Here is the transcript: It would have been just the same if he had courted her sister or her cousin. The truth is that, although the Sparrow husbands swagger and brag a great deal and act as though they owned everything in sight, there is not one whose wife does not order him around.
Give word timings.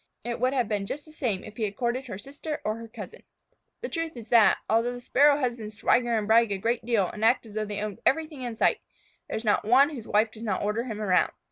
It 0.23 0.39
would 0.39 0.53
have 0.53 0.67
been 0.67 0.87
just 0.87 1.05
the 1.05 1.11
same 1.11 1.43
if 1.43 1.57
he 1.57 1.63
had 1.65 1.75
courted 1.75 2.07
her 2.07 2.17
sister 2.17 2.59
or 2.63 2.77
her 2.77 2.87
cousin. 2.87 3.21
The 3.81 3.87
truth 3.89 4.17
is 4.17 4.29
that, 4.29 4.57
although 4.67 4.93
the 4.93 4.99
Sparrow 4.99 5.37
husbands 5.37 5.77
swagger 5.77 6.17
and 6.17 6.25
brag 6.25 6.51
a 6.51 6.57
great 6.57 6.83
deal 6.83 7.07
and 7.11 7.23
act 7.23 7.45
as 7.45 7.53
though 7.53 7.65
they 7.65 7.81
owned 7.81 7.99
everything 8.03 8.41
in 8.41 8.55
sight, 8.55 8.81
there 9.27 9.37
is 9.37 9.45
not 9.45 9.63
one 9.63 9.91
whose 9.91 10.07
wife 10.07 10.31
does 10.31 10.41
not 10.41 10.63
order 10.63 10.85
him 10.85 10.99
around. 10.99 11.31